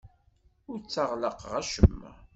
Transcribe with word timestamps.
Ur 0.69 0.77
tteɣlaqeɣ 0.79 1.51
acemma. 1.61 2.11